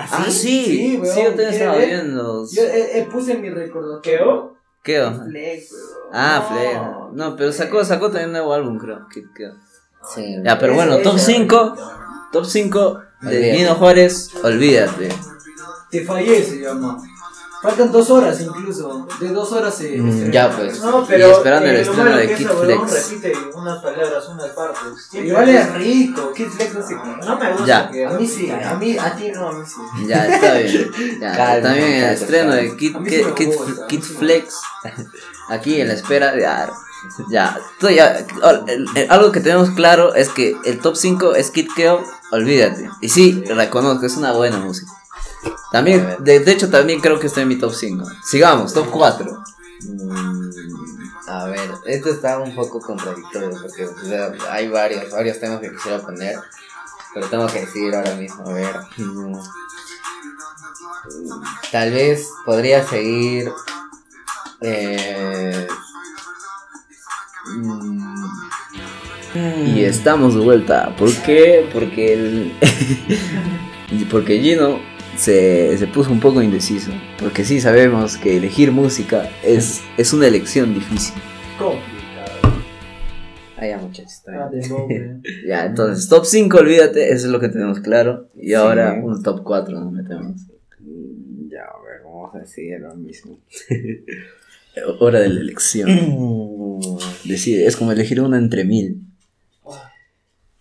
[0.00, 1.88] Ah, sí, Sí, sí, yo también ¿quiere estaba ver?
[1.88, 2.46] viendo.
[2.50, 4.54] Yo eh, eh, puse mi recordatorio.
[4.82, 5.00] ¿Qué?
[5.02, 5.12] o?
[5.12, 6.10] Flex, weón.
[6.12, 6.56] Ah, No.
[6.56, 7.16] Flex.
[7.16, 9.06] No, pero sacó, sacó también un nuevo álbum, creo.
[10.14, 10.36] Sí.
[10.44, 11.74] Ya, pero bueno, top ese 5.
[11.76, 13.52] era Top 5 de.
[13.54, 15.08] Nino Juárez, olvídate.
[15.90, 16.96] Te fallé se llama.
[17.60, 19.06] Faltan dos horas incluso.
[19.18, 19.98] De dos horas se.
[19.98, 20.80] Mm, se- ya, pues.
[20.80, 21.32] No, Y pero.
[21.32, 23.10] esperando el eh, lo estreno de Kid Flex.
[23.10, 25.08] repite unas palabras, unas partes.
[25.14, 26.32] Igual es rico.
[26.32, 27.16] Kid Flex no sé cómo.
[27.16, 27.66] No me gusta.
[27.66, 27.90] Ya.
[27.90, 30.06] que A mí sí, a mí, a ti no, a mí sí.
[30.06, 30.90] Ya, está bien.
[31.20, 32.62] Ya, Calma, también el estreno calma.
[32.62, 34.54] de Kid, Kid, sí me Kid- gusta, Kid Flex.
[35.48, 36.38] Aquí en la espera.
[36.38, 36.70] Ya,
[37.28, 38.24] ya, tú ya-
[38.68, 42.88] el- el- algo que tenemos claro es que el top 5 es Kid Keo, olvídate.
[43.00, 44.92] Y sí, reconozco, es una buena música.
[45.72, 48.04] También, de, de hecho, también creo que está en mi top 5.
[48.24, 49.42] Sigamos, top 4.
[49.82, 50.50] Mm,
[51.28, 55.70] A ver, esto está un poco contradictorio porque o sea, hay varios, varios temas que
[55.70, 56.36] quisiera poner,
[57.12, 58.48] pero tengo que decidir ahora mismo.
[58.48, 59.36] A ver, mm,
[61.70, 63.50] tal vez podría seguir.
[64.62, 65.66] Eh,
[69.34, 70.94] mm, Y estamos de vuelta.
[70.96, 71.68] ¿Por qué?
[71.72, 72.58] Porque el.
[74.10, 74.80] porque Gino
[75.18, 76.90] se, se puso un poco indeciso.
[77.18, 81.14] Porque sí sabemos que elegir música es, es una elección difícil.
[81.58, 82.62] Complicado.
[83.56, 84.22] Ah, ya, muchachos.
[84.28, 84.48] Ah.
[85.46, 88.28] Ya, entonces, top 5, olvídate, eso es lo que tenemos claro.
[88.36, 90.40] Y ahora un top 4 nos metemos.
[90.78, 93.38] Mm, Ya, a ver, vamos a decidir ahora mismo.
[95.00, 95.88] Hora de la elección.
[97.24, 99.02] Decide, es como elegir una entre mil.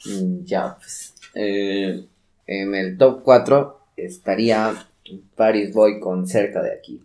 [0.05, 1.13] Mm, Ya, pues.
[1.35, 2.03] eh,
[2.47, 4.73] en el top 4 estaría
[5.35, 7.03] Paris Boy con cerca de aquí.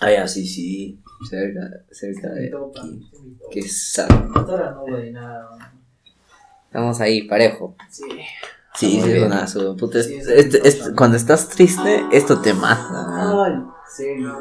[0.00, 0.98] Ah, ya, sí, sí.
[1.28, 1.60] Cerca,
[1.90, 2.48] cerca de.
[2.48, 3.50] topa, mi topa.
[3.50, 5.72] Que sa- Hasta ahora no voy nada.
[6.66, 7.76] Estamos ahí, parejo.
[7.90, 8.02] Sí.
[8.74, 9.76] Sí, sí, buenazo.
[9.76, 13.44] Puta, es- Sí, es este- este- cuando estás triste, esto te mata.
[13.44, 13.52] Ay,
[13.88, 14.36] serio.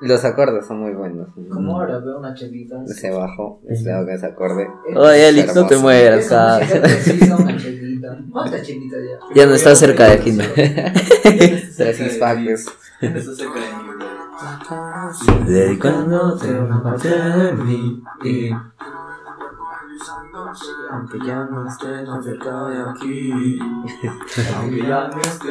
[0.00, 1.28] Los acordes son muy buenos.
[1.34, 1.76] Como mm.
[1.76, 2.86] ahora veo una chelita.
[2.86, 4.68] Se bajó, es claro que se acorde.
[4.94, 6.30] Oye, Alex, no te mueras.
[6.30, 6.60] Ah.
[8.30, 9.34] ¿Cuántas chelitas ya?
[9.34, 10.38] Ya no está cerca de aquí.
[11.76, 12.66] Tres impactos.
[13.00, 13.32] No está
[15.46, 18.02] Dedicándote una parte de mí
[20.90, 23.58] aunque ya no estés tan cerca de aquí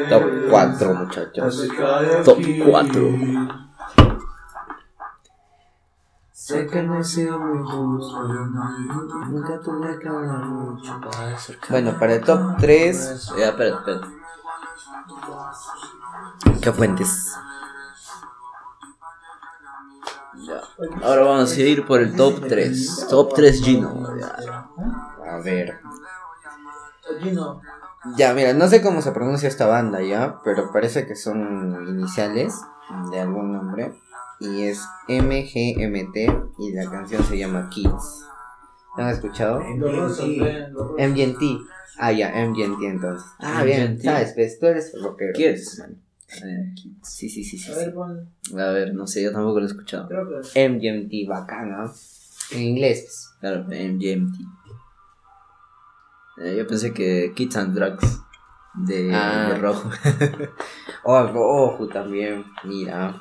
[0.09, 1.67] Top 4 muchachos
[2.23, 3.66] Top 4
[6.47, 11.81] Sé que no he sido muy justo, nunca tuve que hablar mucho para acercarme.
[11.81, 14.07] Bueno, para el top 3, Ya, espérate, espérate.
[16.61, 17.33] ¿qué fuentes?
[20.35, 20.61] Ya.
[21.05, 23.07] Ahora vamos a ir por el top 3.
[23.09, 24.17] Top 3 Gino.
[24.17, 24.69] Ya.
[25.29, 25.81] A ver.
[27.19, 27.59] Gino.
[28.15, 32.55] Ya, mira, no sé cómo se pronuncia esta banda ya, pero parece que son iniciales
[33.11, 34.01] de algún nombre.
[34.39, 36.15] Y es MGMT
[36.59, 38.23] y la canción se llama Kids.
[38.97, 39.61] ¿La han escuchado?
[40.97, 41.41] MGMT.
[41.99, 43.27] Ah, ya, MGMT entonces.
[43.39, 44.03] Ah, bien, MGMT.
[44.03, 45.33] sabes, pues tú eres rockero.
[45.33, 45.79] Kids.
[45.79, 46.01] man.
[47.01, 47.71] Sí, sí, sí, sí.
[47.71, 48.29] A ver, pon.
[48.53, 50.07] A ver, no sé, yo tampoco lo he escuchado.
[50.07, 50.69] Creo que.
[50.69, 51.91] MGMT, bacana.
[52.51, 53.01] En inglés.
[53.01, 53.29] pues.
[53.39, 54.35] Claro, MGMT.
[56.43, 58.21] Eh, yo pensé que Kids and Drugs
[58.75, 59.49] de, Ah.
[59.51, 59.89] de rojo.
[61.03, 62.45] Ojo, ojo también.
[62.63, 63.15] Mira,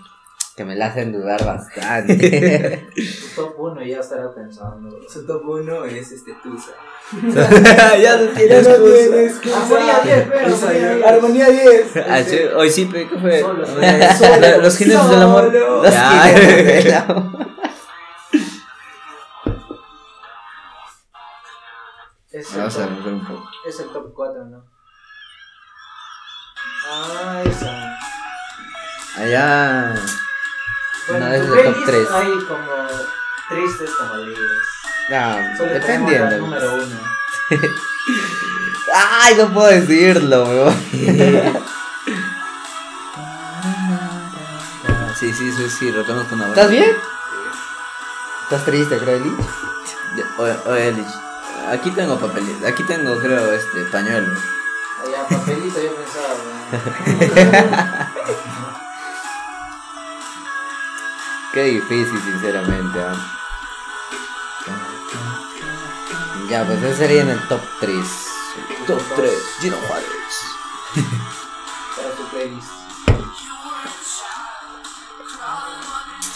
[0.56, 2.88] que me la hacen dudar bastante.
[2.94, 4.98] Tu top 1 ya estará pensando.
[5.08, 6.72] Su top 1 es este Tusa.
[7.12, 7.16] ya
[7.50, 11.04] no Ya no tienes Armonía 10, pero, armonía 10.
[11.06, 11.96] Armonía 10.
[12.08, 13.40] Ah, sí, hoy sí, ¿qué fue?
[13.40, 15.44] Solo, Eh, solo, Los jinetes del amor.
[15.44, 15.82] solo.
[15.82, 16.10] Los Ya.
[16.22, 17.46] jinetes del amor.
[22.32, 23.50] Es el, Vamos a top, un poco.
[23.66, 24.64] es el top 4, ¿no?
[26.90, 27.96] Ah, esa.
[29.16, 29.94] Allá.
[31.08, 32.08] Bueno, No, es el top playlist 3.
[32.12, 32.86] Hay como
[33.48, 34.50] tristes como alegres.
[35.12, 36.36] Ah, Solo dependiendo.
[36.38, 36.86] número 1.
[38.94, 40.76] Ay, no puedo decirlo, weón.
[45.18, 46.94] Sí, sí, sí, sí, reconozco una ¿Estás bien?
[48.42, 49.18] ¿Estás triste, creo?
[50.14, 51.06] Ya, Oye, oye, Lich,
[51.70, 54.34] aquí tengo papelito, aquí tengo, creo, este, pañuelo.
[55.10, 56.36] Ya, papelito, yo pensaba.
[61.56, 62.98] Qué difícil, sinceramente.
[63.00, 63.16] ¿ah?
[66.50, 67.96] Ya, pues ese sería en el top 3.
[68.86, 70.06] Top 3, Gino Juárez.
[71.96, 72.68] Para tu playlist.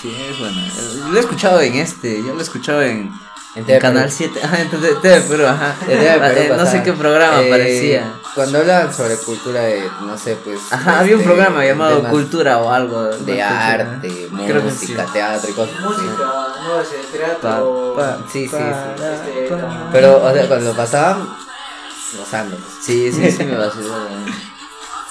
[0.01, 1.11] Sí, es buena.
[1.11, 3.13] Lo he escuchado en este, yo lo he escuchado en,
[3.57, 4.15] En en Canal Perú.
[4.17, 4.41] 7.
[4.43, 5.77] Ajá, en TV Perú, ajá.
[5.83, 8.20] En TV Perú Eh, no sé qué programa Eh, parecía.
[8.35, 10.61] Cuando hablan sobre cultura de, no sé, pues.
[10.71, 13.03] Ajá, había un este, programa llamado Cultura o algo.
[13.05, 14.45] De arte, ¿no?
[14.45, 15.13] Creo que música, sí.
[15.13, 15.81] teatro y cosas.
[15.81, 16.25] Música,
[16.65, 17.95] no sé, teatro.
[17.97, 19.03] Pa, pa, Sí, sí, sí.
[19.03, 19.91] Este, para.
[19.93, 21.37] Pero, o sea, cuando lo pasaban,
[22.17, 22.57] gozando.
[22.57, 22.73] pues.
[22.85, 23.95] Sí, sí, sí me vaciló.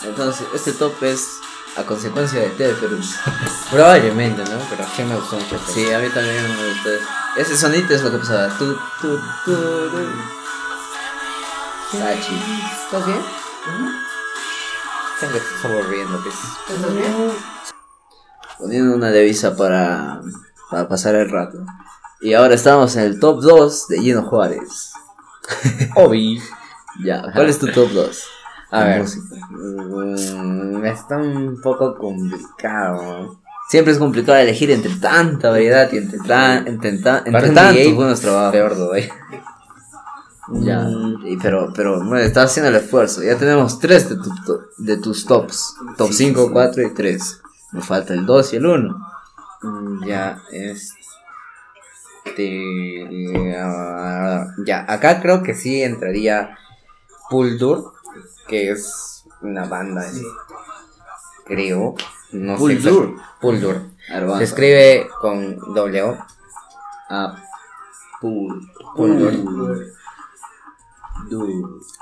[0.03, 1.39] Entonces, este top es
[1.75, 2.99] a consecuencia de TV Perú.
[3.69, 4.60] Probablemente, ¿no?
[4.69, 5.60] Pero sí me gustó mucho.
[5.73, 6.89] Sí, a mí también me gustó.
[7.38, 8.47] Ese sonito es lo que pasaba.
[8.58, 9.55] Tu, tu, tu,
[9.91, 10.10] tu.
[11.91, 12.78] Sachi.
[12.91, 13.19] ¿Estás bien?
[15.19, 16.36] Siempre estás aburriendo, pues.
[16.75, 17.32] ¿Estás bien?
[18.58, 20.21] Poniendo una divisa para,
[20.71, 21.60] para pasar el rato.
[22.21, 24.91] Y ahora estamos en el top 2 de Gino Juárez.
[25.95, 26.41] Obi.
[27.04, 28.23] Ya, ¿cuál es tu top 2?
[28.71, 29.02] A ver.
[29.02, 29.36] Música.
[29.52, 33.39] Mm, está un poco complicado.
[33.69, 37.93] Siempre es complicado elegir entre tanta variedad y entre, tan, entre, ta- entre Para tantos
[37.93, 38.52] buenos trabajos.
[38.52, 39.10] Peor doy.
[40.51, 41.27] Ya, Mm.
[41.27, 43.21] y pero, pero bueno, estás haciendo el esfuerzo.
[43.23, 44.31] Ya tenemos tres de, tu,
[44.77, 47.41] de tus tops: top 5, 4 y 3.
[47.73, 48.97] Nos falta el 2 y el 1.
[49.62, 50.95] Mm, Ya, este.
[54.65, 56.57] ya, acá creo que sí entraría
[57.29, 57.93] Puldur,
[58.47, 60.23] que es una banda, Sí.
[61.45, 61.95] creo.
[62.31, 63.09] No sé Puldur.
[63.09, 63.81] exact- Puldur.
[64.38, 66.17] Se escribe con O.
[67.09, 67.35] Ah,
[68.21, 68.69] Pul.
[68.95, 69.88] Puldur.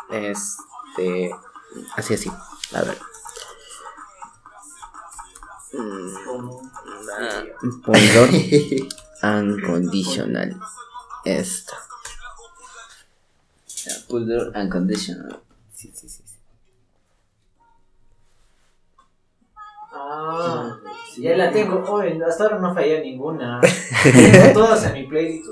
[0.09, 1.31] Este.
[1.95, 2.31] Así, así.
[2.73, 2.97] A ver.
[7.83, 8.29] Puldur
[9.23, 10.59] Unconditional.
[11.25, 11.73] Esto.
[13.85, 15.41] Ya, Puldur Unconditional.
[15.73, 16.23] Sí, sí, sí.
[20.07, 20.13] Sí.
[20.13, 20.77] Ah,
[21.17, 21.83] ya la tengo.
[21.89, 23.59] Oye, hasta ahora no fallé ninguna.
[24.03, 25.45] Tengo todas en mi playlist.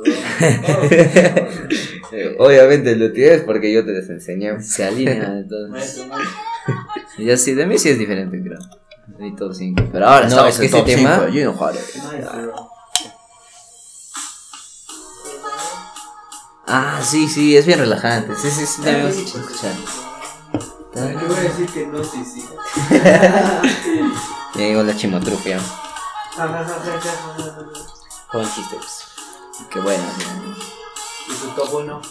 [2.12, 4.62] Eh, Obviamente lo tienes porque yo te les enseñé.
[4.62, 5.70] Se alinea entonces.
[5.72, 6.38] Maestro, maestro.
[7.20, 8.60] Ya sí, de mí sí es diferente, creo.
[9.20, 9.84] Mi top 5.
[9.92, 12.04] Pero ahora No, estamos es que en top ese 5 tema- de Gino Juárez.
[12.06, 12.54] Maestro.
[16.68, 18.34] Ah, sí, sí, es bien relajante.
[18.36, 20.05] Sí, sí, sí, también me
[20.96, 22.48] Yo voy a decir que no, sí, sí.
[24.56, 25.60] Ya llegó la chimotrufia.
[28.32, 29.06] Con chistes.
[29.70, 30.04] Qué bueno.
[31.28, 32.02] Y tu top 1.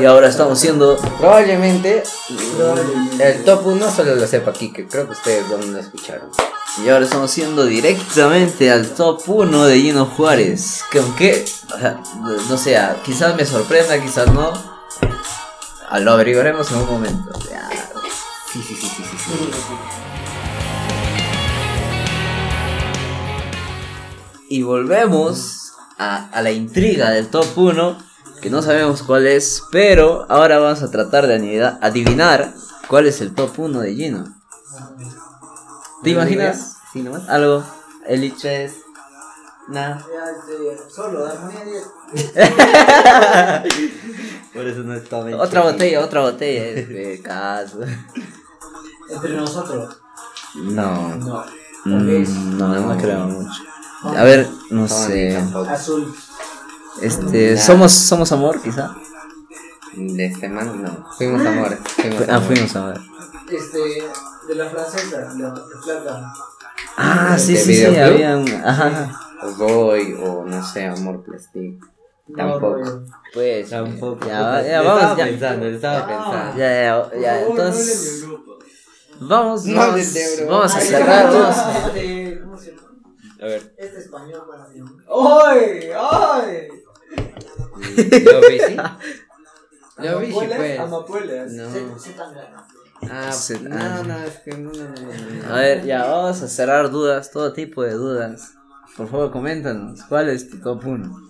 [0.00, 0.96] Y ahora estamos siendo.
[1.18, 2.02] Probablemente
[2.56, 3.28] Probablemente.
[3.38, 6.30] el top 1 solo lo sepa aquí, que creo que ustedes no lo escucharon.
[6.84, 10.82] Y ahora estamos siendo directamente al top 1 de Gino Juárez.
[10.90, 14.52] Que aunque, o sea, no- ah, quizás me sorprenda, quizás no.
[15.94, 17.38] Ah, Lo averiguaremos en un momento.
[17.50, 17.68] Ya.
[18.50, 19.16] Sí, sí, sí, sí, sí.
[19.18, 19.32] sí.
[24.48, 27.98] Y volvemos a, a la intriga del top 1,
[28.40, 32.54] que no sabemos cuál es, pero ahora vamos a tratar de adivinar
[32.88, 34.24] cuál es el top 1 de Gino.
[36.02, 37.28] ¿Te imaginas Sí, nomás.
[37.28, 37.64] algo?
[38.06, 38.76] Eliches.
[39.68, 40.04] Nada.
[40.12, 41.84] Ya, este, solo, armonía 10.
[44.62, 45.40] Por eso no está bien.
[45.40, 46.62] Otra botella, otra botella.
[46.86, 47.80] De caso.
[49.10, 49.96] Entre nosotros.
[50.54, 51.16] No.
[51.16, 51.44] No.
[51.84, 53.60] Mm, no, no, creo mucho.
[54.04, 55.32] A ver, no Tony sé.
[55.34, 55.68] tampoco.
[55.68, 56.14] Azul.
[57.00, 58.94] Este, somos, somos amor, quizá.
[59.96, 61.06] De este man, no.
[61.18, 61.78] Fuimos amores.
[61.96, 62.46] Fuimos Ah, amores.
[62.46, 63.00] fuimos amor.
[63.50, 63.78] Este,
[64.48, 66.32] de la francesa, la plata.
[66.96, 68.04] Ah, sí, ¿De sí, sí, videoclub?
[68.14, 68.64] habían.
[68.64, 69.20] Ajá.
[69.42, 71.82] O Boy, o no sé, Amor Plastic.
[72.36, 72.78] Tampoco.
[72.78, 74.26] No, Pues, Tampoco.
[74.26, 75.24] Ya, ya, Lo vamos, estaba ya.
[75.24, 76.06] pensando, estaba Ah.
[76.06, 76.58] pensando.
[76.58, 76.70] Ya,
[77.14, 78.24] ya, ya, entonces.
[79.20, 81.26] Vamos, No vamos, de vamos a cerrar.
[81.30, 81.56] ¿cómo vamos.
[81.86, 82.42] Este.
[83.40, 83.74] A ver.
[83.76, 84.80] Este español para mí.
[85.08, 85.90] ¡Ay!
[85.96, 86.68] ¡Ay!
[88.24, 88.76] ¿Lo vi, sí?
[89.98, 90.80] Lo vi, sí, Amapolas, pues.
[90.80, 91.52] Amapolas.
[91.52, 91.64] No.
[93.10, 93.30] Ah,
[93.62, 94.02] no, ah.
[94.06, 95.54] no, es que no, no, no, no, no.
[95.54, 98.52] A ver, ya, vamos a cerrar dudas, todo tipo de dudas.
[98.96, 101.21] Por favor, coméntanos, ¿cuál es tu top 1?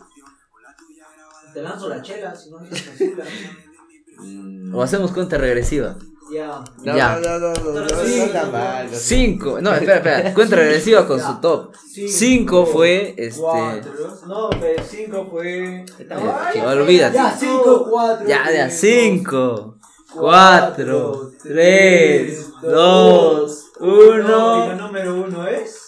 [1.54, 3.24] Te lanzo la chela, si no censura.
[4.18, 4.74] Mm.
[4.74, 5.96] O hacemos cuenta regresiva.
[6.32, 6.64] Ya.
[6.82, 7.18] No, Ya.
[7.18, 8.16] no, no, no, no, no, Sí.
[8.18, 8.90] no está mal.
[8.90, 8.96] no.
[8.96, 9.60] 5.
[9.60, 10.34] No, espera, espera.
[10.34, 11.74] Cuenta regresiva con su top.
[12.08, 13.40] 5 fue este.
[13.40, 13.92] Cuatro.
[14.26, 15.84] No, pero 5 fue.
[16.10, 17.14] Ay, Olvídate.
[17.16, 18.26] Ya, 5, 4.
[18.26, 19.78] Ya, ya, 5,
[20.14, 24.74] 4, 3, 2, No, y la 1.
[24.76, 25.81] número 1 es.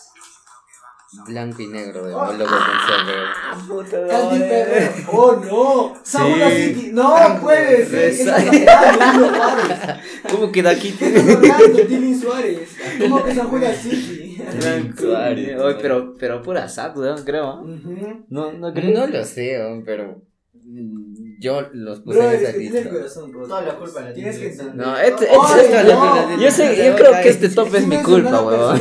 [1.26, 4.90] Blanco y negro de Molo con Candy Perreo.
[5.12, 5.94] Oh no.
[6.02, 6.74] Saúl Sí.
[6.74, 6.90] City.
[6.92, 8.34] No puede ser.
[10.30, 10.88] ¿Cómo queda aquí?
[10.88, 12.68] Estás hablando, Dylan Suárez.
[13.00, 14.20] ¿Cómo que Juan City?
[15.58, 17.60] Oye, pero, pero pura SAT, weón, creo.
[17.62, 18.24] Ujú.
[18.28, 19.06] No, no No creo.
[19.06, 22.98] lo sé, pero mm, yo los puse Bro, en es esa que tienes el lista.
[22.98, 23.48] corazón roto.
[23.48, 24.54] Toda la culpa la tienes que.
[24.74, 26.38] No, este, Ay, este, este- no.
[26.40, 28.80] yo sé, yo creo que este top es mi culpa, weón.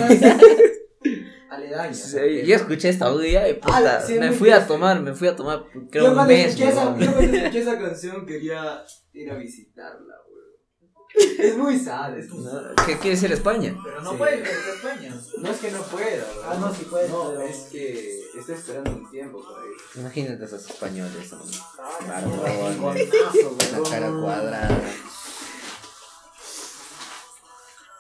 [1.94, 4.68] Sí, Yo escuché esta audio y puta, Ah, sí, me fui a bien.
[4.68, 7.80] tomar, me fui a tomar, creo Yo un mes, escuché esa, yo cuando escuché esa
[7.80, 8.84] canción quería
[9.14, 11.40] ir a visitarla, weón.
[11.40, 12.62] Es muy sad, es muy sad.
[12.76, 13.76] No, ¿Qué quiere ser España?
[13.84, 14.18] Pero no Sí.
[14.18, 15.22] puedes ir a España.
[15.38, 16.34] No es que no pueda, ¿verdad?
[16.46, 19.74] Ah, no, sí puedes, No, pero- es que estoy esperando un tiempo para ir.
[20.02, 21.40] Imagínate esos españoles, ¿no?
[22.08, 22.98] Weón.
[23.84, 24.82] la cara cuadrada.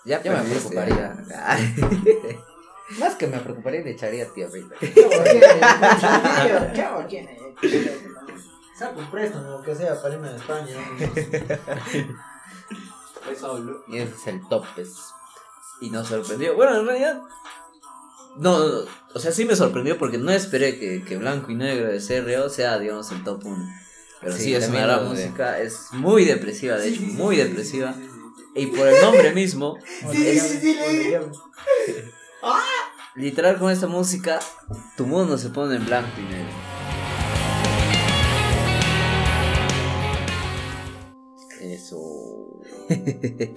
[0.05, 1.15] Ya Yo me preocuparía.
[2.99, 4.75] Más que me preocuparía le echaría tierrita.
[6.73, 7.41] Chao, ¿quién es?
[8.77, 10.75] Saca un préstamo, que sea para irme a España.
[13.41, 13.83] Hablo.
[13.87, 14.95] Y ese es el top, pues.
[15.81, 16.55] Y nos sorprendió.
[16.55, 17.21] Bueno, en realidad.
[18.37, 18.57] No,
[19.13, 22.49] o sea, sí me sorprendió porque no esperé que, que Blanco y Negro de CRO
[22.49, 23.69] sea, digamos, el top 1.
[24.21, 27.93] Pero sí, Sí, es una gran música, es muy depresiva, de hecho, muy depresiva.
[28.55, 29.77] Y por el nombre mismo,
[30.11, 31.93] Sí, sí, sí, sí.
[33.15, 34.39] Literal con esta música,
[34.97, 36.53] tu mundo se pone en blanco y negro.
[41.61, 42.61] Eso.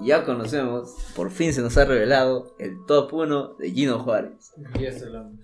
[0.00, 4.52] ya conocemos, por fin se nos ha revelado el top 1 de Gino Juárez.
[4.78, 5.34] Y eso hablamos.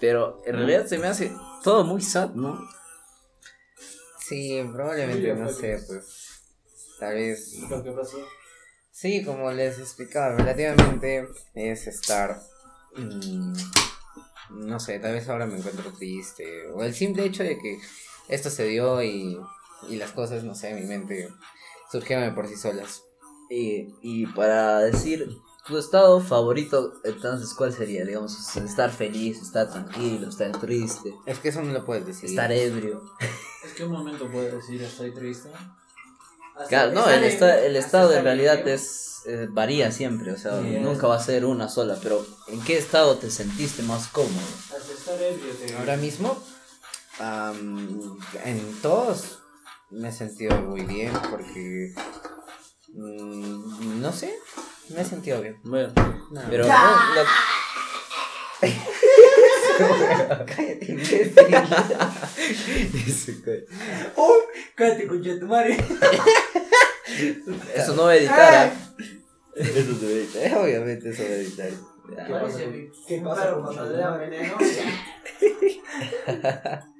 [0.00, 2.58] Pero en realidad se me hace todo muy sad, ¿no?
[4.18, 6.28] Sí, probablemente, no sé, pues.
[6.98, 7.58] Tal vez.
[7.68, 8.18] Lo que pasó.
[9.00, 12.38] Sí, como les explicaba, relativamente es estar.
[12.96, 13.52] mm,
[14.50, 16.68] no sé, tal vez ahora me encuentro triste.
[16.74, 17.78] O el simple hecho de que
[18.28, 19.40] esto se dio y,
[19.88, 21.28] y las cosas, no sé, en mi mente
[21.90, 23.02] surgieron por sí solas.
[23.48, 25.26] Y, y para decir
[25.66, 28.04] tu estado favorito, entonces, ¿cuál sería?
[28.04, 32.28] Digamos, estar feliz, estar tranquilo, estar triste, Es que eso no lo puedes decir.
[32.28, 33.02] estar ebrio.
[33.64, 35.48] Es que un momento puedo decir estoy triste.
[36.68, 40.66] Claro, no, el, esta- el estado en realidad es eh, varía siempre, o sea, Sí,
[40.80, 44.40] nunca va a ser una sola, pero ¿en qué estado te sentiste más cómodo?
[45.78, 46.42] Ahora mismo,
[47.18, 49.38] am, en todos
[49.90, 51.94] me he sentido muy bien porque.
[52.94, 54.34] mm, no sé,
[54.90, 55.60] me he sentido bien.
[55.64, 55.92] Bueno,
[56.48, 56.72] pero no,
[59.80, 60.46] la-
[64.16, 64.34] ¡Oh!
[64.74, 65.76] Cállate, concha de tu madre.
[67.74, 68.54] eso no voy a editar.
[68.54, 68.72] ¿ah?
[69.56, 71.70] Eso se ve editar, Obviamente eso debe editar.
[72.16, 72.26] Ya.
[72.26, 72.58] ¿Qué pasa?
[73.06, 74.56] ¿Qué pasa le da veneno?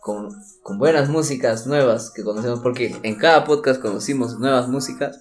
[0.00, 0.30] con,
[0.64, 5.20] con buenas músicas nuevas que conocemos, porque en cada podcast conocimos nuevas músicas.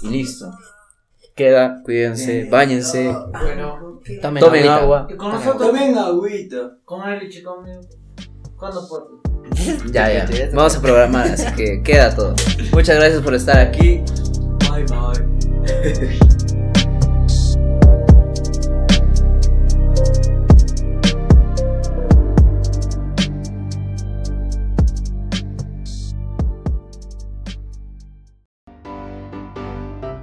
[0.00, 0.50] Y listo.
[1.34, 4.00] Queda, cuídense, bañense, Bueno,
[4.40, 5.06] Tomen, agua.
[5.18, 6.78] nosotros, Tomen agüita.
[6.84, 7.80] con conmigo.
[8.56, 9.20] ¿Cuándo puedo?
[9.90, 10.50] Ya, ya.
[10.54, 12.34] Vamos a programar, así que queda todo.
[12.72, 14.02] Muchas gracias por estar aquí.
[14.72, 15.20] Bye bye.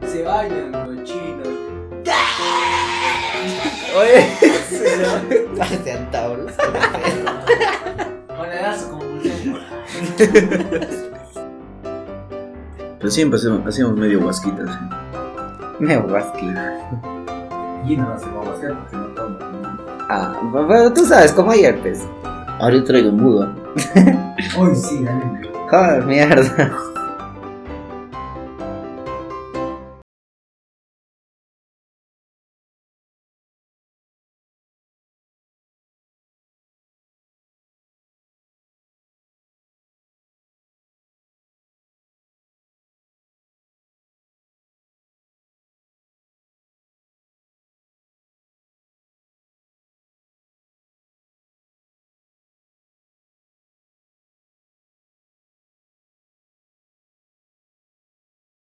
[0.08, 1.48] Se vayan cochinos.
[3.96, 4.20] Oye.
[5.84, 6.54] Sean tauros.
[8.36, 9.60] Con la edad su compulsión.
[13.10, 14.70] Pero siempre hacemos, hacíamos medio guasquitas.
[14.70, 15.76] ¿eh?
[15.80, 16.46] Me guasqui.
[17.88, 19.80] Y no a hacer porque no toma.
[20.10, 22.06] Ah, bueno, tú sabes, como ayer, pues.
[22.60, 23.52] Ahora yo traigo mudo.
[24.60, 25.50] Hoy sí, dale.
[25.72, 26.72] Joder, mierda.